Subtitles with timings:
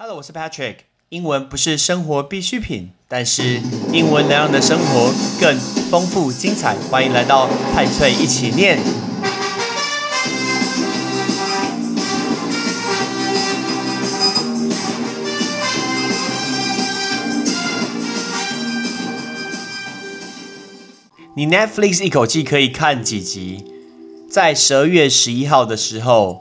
[0.00, 0.76] Hello，我是 Patrick。
[1.08, 3.60] 英文不是生活必需品，但是
[3.92, 5.58] 英文能让你的生活更
[5.90, 6.76] 丰富精彩。
[6.88, 8.78] 欢迎来到派翠一起念。
[21.34, 23.64] 你 Netflix 一口气可以看几集？
[24.30, 26.40] 在十二月十一号的时候，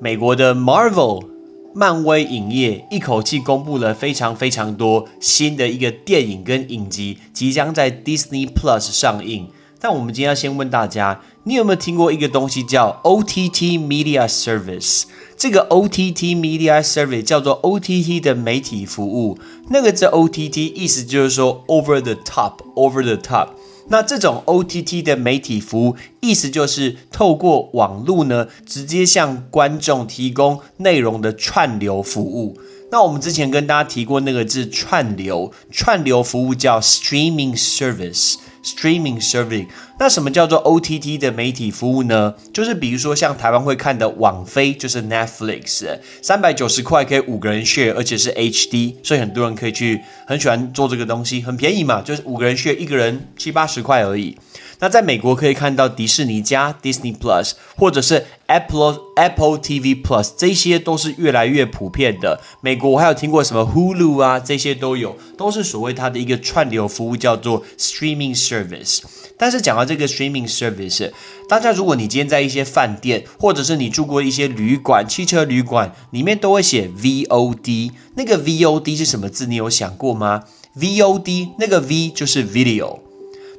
[0.00, 1.29] 美国的 Marvel
[1.74, 9.48] 漫威影业一口气公布了非常非常多新的一个电影跟影集，即将在 Disney Plus 上映。
[9.82, 15.04] 但我们今天要先问大家，你有没有听过一个东西叫 OTT Media Service？
[15.38, 19.38] 这个 OTT Media Service 叫做 OTT 的媒体服务。
[19.70, 23.50] 那个这 OTT 意思就是说 Over the Top，Over the Top。
[23.90, 32.58] 那这种 OTT 的媒体服务，意思就是透过网络呢，直接向观众提供内容的串流服务。
[32.92, 38.36] 那我们之前跟大家提过那个字串流，串流服务叫 Streaming Service。
[38.62, 39.66] Streaming service，
[40.02, 42.34] 那什么叫做 OTT 的媒体服务呢？
[42.54, 45.86] 就是比如说像台湾会看的网飞，就是 Netflix，
[46.22, 54.38] 三百九十块可以五个人 share，而且是 HD，所以很多人可以去很喜欢做这个东西，很便宜嘛，就是五个人 share，一个人七八十块而已。
[54.78, 62.40] 那在美国可以看到迪士尼加 Disney Plus，或者是 Apple Apple TV Plus，这些都是越来越普遍的。
[62.62, 69.02] 美国我还有听过什么 Hulu 啊，这些都有，都是所谓它的一个串流服务，叫做 Streaming Service。
[69.40, 71.10] 但是讲到这个 Streaming Service，
[71.48, 77.92] 大家如果你今天在一些饭店，或者是你住过一些旅馆、汽车旅馆，里面都会写 VOD。
[78.16, 79.46] 那个 VOD 是什么字？
[79.46, 80.44] 你有想过吗
[80.76, 82.98] ？VOD 那个 V 就是 Video，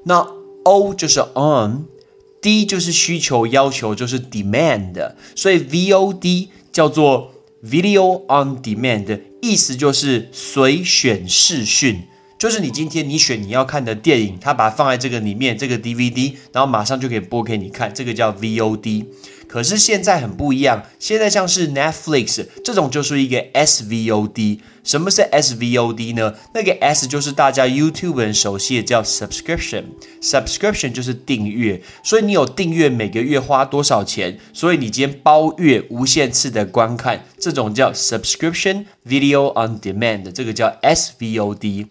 [0.06, 0.28] 那
[0.64, 7.34] O 就是 on，D 就是需求要求，就是 demand，所以 VOD 叫做
[7.66, 12.04] Video on Demand，意思就是随选视讯，
[12.42, 19.06] 就是你今天你选你要看的电影，它把它放在这个里面，这个 DVD，然后马上就可以播给你看，这个叫 VOD。
[19.48, 24.60] 可是现在很不一样，现在像是 Netflix 这种就是一个 SVOD。
[24.84, 26.34] 什么是 SVOD 呢？
[26.56, 31.80] 那个 S 就是大家 YouTube 人熟悉的叫 subscription，subscription 就是订阅。
[32.04, 34.40] 所以你有订阅，每个月花多少钱？
[34.52, 41.86] 所以你今天包月无限次的观看，这种叫 subscription video on demand，这个叫 SVOD。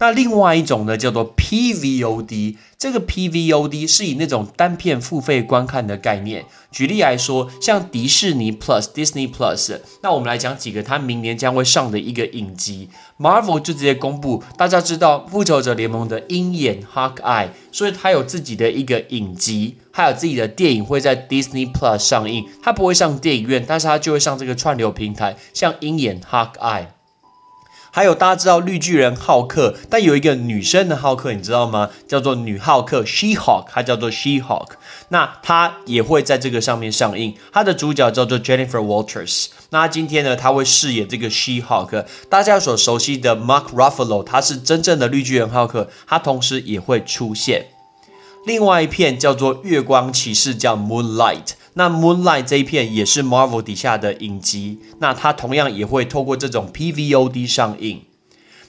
[0.00, 2.56] 那另外一种呢，叫做 PVOD。
[2.78, 6.46] 这个 PVOD 是以那种单片付费观看的概念。
[6.72, 12.88] 举例来说，像迪士尼 Plus、Disney Plus，那我们来讲几个它明年将会上的一个影集。
[13.18, 22.48] Marvel 就直接公布，大家知道复仇者联盟的鹰眼 Hawkeye，所以它有自己的一个影集，还有自己的电影会在 Disney Plus 上映。
[22.62, 26.86] 它不会上电影院，但是它就会上这个串流平台，像鹰眼 Hawkeye。
[27.92, 31.90] 还有大家知道绿巨人浩克，但有一个女生的浩克，你知道吗？
[32.06, 34.68] 叫做女浩克 She-Hulk，她叫做 She-Hulk。
[35.08, 37.34] 那她也会在这个上面上映。
[37.52, 39.48] 她的主角叫做 Jennifer Walters。
[39.70, 42.06] 那今天呢，她会饰演这个 She-Hulk。
[42.28, 47.66] 大家所熟悉的 Mark Ruffalo，他是真正的绿巨人浩克，他同时也会出现。
[48.46, 51.50] 另外一片叫做月光骑士，叫 Moonlight。
[51.74, 58.02] 那 Moonlight 这一片也是 Marvel 底下的影集，那它同样也会透过这种 PVOD 上映。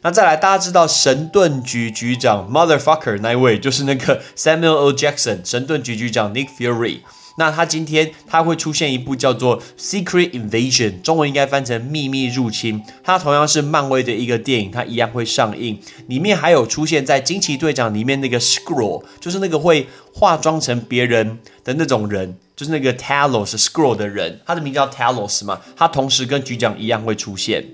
[0.04, 4.94] 那再来，大家知道神盾局局长 Motherfucker 那一位，就是那个 Samuel L.
[4.94, 7.02] Jackson，神盾局局长 Nick Fury。
[7.42, 12.80] 那他今天他会出现一部叫做《Secret Invasion》，中文应该翻成《秘密入侵》。
[13.04, 15.80] 它同样是漫威的一个电影，它一样会上映。
[16.06, 25.60] 里面还有出现在惊奇队长里面那个 Scroll，就是那个会化妆成别人的那种人，就是那个 Talos Scroll 的人，他的名叫 Talos 嘛。
[25.76, 27.66] 他同时跟局长一样会出现。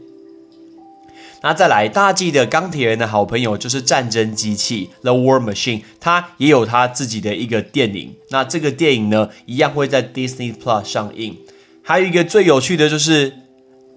[1.44, 8.16] 那再来，大 G 的钢铁人的好朋友就是战争机器 The War Machine，他也有他自己的一个电影。
[8.32, 11.38] 那这个电影呢，一样会在 Disney Plus 上映。
[11.84, 13.34] 还有一个最有趣的就是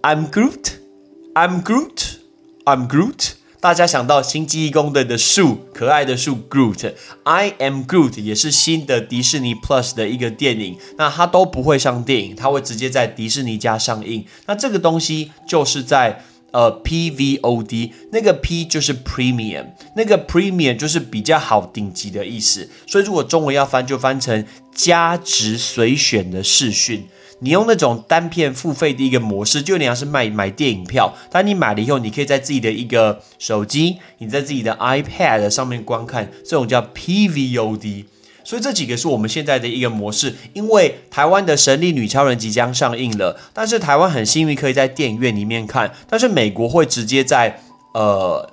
[0.03, 3.31] I'm Groot，I'm Groot，I'm Groot。
[3.59, 10.77] 大家想到新记忆宫的的树，可爱的树 Groot，I am Groot 也是新的迪士尼 Plus 的一个电影。
[10.99, 14.27] 那它都不会上电影，它会直接在迪士尼家上映。
[14.45, 16.23] 那这个东西就是在。
[16.53, 19.67] 呃，PVOD 那个 P 就是 Premium，
[19.97, 22.69] 那个 Premium 就是比较好顶级的意思。
[22.87, 24.45] 所以如果中文要翻，就翻成
[24.75, 27.07] 加值随选的视讯。
[27.43, 38.05] 你用那种单片付费的一个模式，就你要是买买电影票，但你买了以后，你可以在自己的一个手机，你在自己的 iPad 上面观看，这种叫 PVOD。
[38.45, 40.35] 所以这几个是我们现在的一个模式。
[40.53, 47.61] 因为台湾的《神力女超人》即将上映了，但是台湾很幸运可以在电影院里面看，但是美国会直接在
[47.95, 48.51] 呃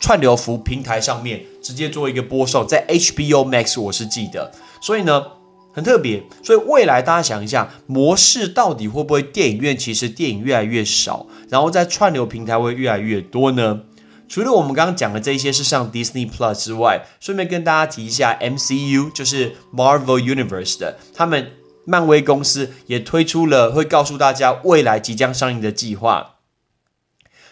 [0.00, 5.24] 串流服平台上面直接做一个播送，在 HBO Max 我是记得，所以呢
[5.72, 6.22] 很特别。
[6.42, 13.80] 所以未来大家想一下，模式到底会不会电影院其实电影越来越少，然后在串流平台会越来越多呢？
[14.28, 21.52] 除了我们刚刚讲的这些是上 Disney Plus 之外，顺便跟大家提一下，MCU 就是 Marvel Universe 的，他们
[21.86, 26.34] 漫威公司也推出了会告诉大家未来即将上映的计划。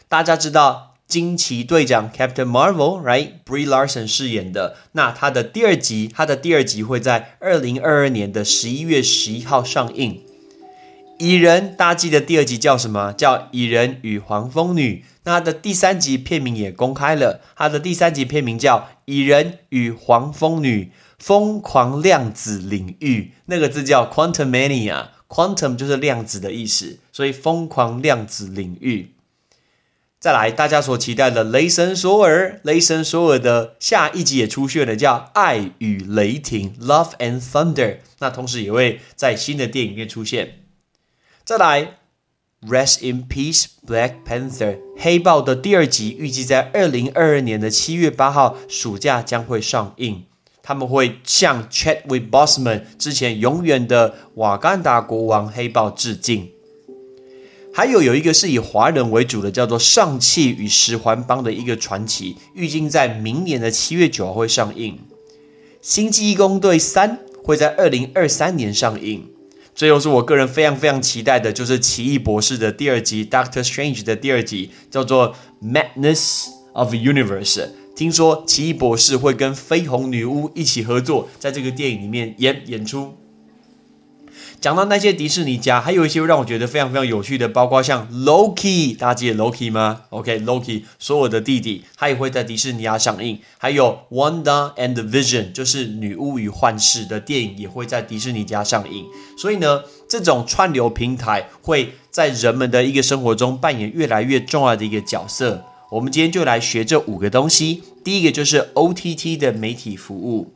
[0.06, 10.25] 大家知道惊奇队长 Captain Marvel，right？Brie Larson 饰演的，那他的第二集，他的第二集会在二零二二年的十一月十一号上映。
[11.18, 13.12] 蚁人，大家记得第二集叫什么？
[13.12, 15.04] 叫《蚁人与黄蜂女》。
[15.24, 29.12] 那它的第三集片名也公开了，它的第三集片名叫《蚁人与黄蜂女：疯狂量子领域》，那个字叫 Quantum Mania，Quantum 就是量子的意思，所以疯狂量子领域。
[30.18, 37.98] 再来，大家所期待的《雷神索尔》，《雷神索尔》的下一集也出现了，叫《爱与雷霆》（Love and Thunder）。
[38.18, 40.65] 那同时也会在新的电影院出现。
[41.46, 41.98] 再来
[42.66, 50.24] ，Rest in Peace Black Panther，黑豹的第二集预计在二零二二年的七月八号暑假将会上映。
[50.60, 56.50] 他们会向 Chadwick Boseman 之前永远的瓦干达国王黑豹致敬。
[57.72, 64.98] 还有有一个是以华人为主的，叫做《上汽与十环帮》的一个传奇，预计在明年的七月九号会上映。
[65.80, 69.30] 星际义工队三会在二零二三年上映。
[69.76, 77.56] 最后是我个人非常非常期待的，就是《奇异博士》的第二集，《Doctor Strange》的第二集，叫做《Madness of Universe》。
[77.94, 83.14] 听说奇异博士会跟绯红女巫一起合作，在这个电影里面演演出。
[84.66, 93.38] 讲到那些迪士尼家，还有一些让我觉得非常非常有趣的，包括像 Loki，大家记得 Loki 吗？OK，Loki 所有的弟弟，他也会在迪士尼家上映。
[93.58, 99.04] 还有 Wanda and Vision，就是女巫与幻视的电影，也会在迪士尼家上映。
[99.38, 105.62] 所以呢，这种串流平台会在人们的一个生活中扮演越来越重要的一个角色。
[105.92, 107.84] 我们今天就来学这五个东西。
[108.02, 110.52] 第一个就是 OTT 的媒体服务，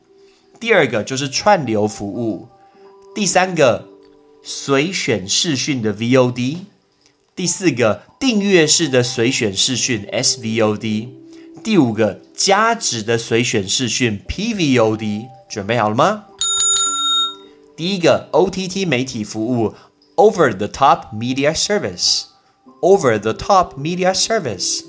[0.59, 2.49] 第二个就是串流服务，
[3.15, 3.90] 第三个。
[4.43, 6.57] 随选视讯的 VOD，
[7.35, 11.09] 第四个订阅式的随选视讯 SVOD，
[11.63, 16.25] 第五个加值的随选视讯 PVOD，准备好了吗？
[17.77, 19.75] 第一个 OTT 媒体服务
[20.15, 24.81] Over the Top Media Service，Over the Top Media Service，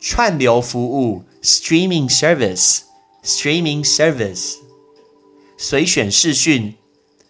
[0.00, 4.54] 串流服务 Streaming Service，Streaming Service，
[5.58, 6.76] 随选视讯。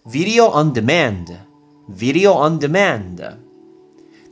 [0.09, 1.39] Video on demand,
[1.89, 3.37] video on demand，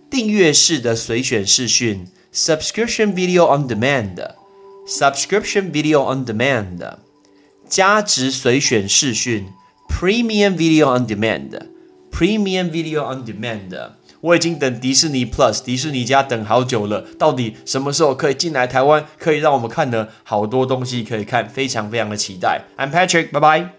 [0.10, 4.16] 订阅式的随选视讯，subscription video on demand,
[4.88, 6.98] subscription video on demand，
[7.68, 9.48] 加值随选视讯，
[9.90, 11.60] premium video on demand,
[12.10, 13.90] premium video on demand。
[14.22, 22.62] 我已经等迪士尼 Plus 迪士尼家等好久了，到底什么时候可以进来台湾，可以让我们看的好多东西可以看，非常非常的期待。
[22.78, 23.79] I'm Patrick，拜拜。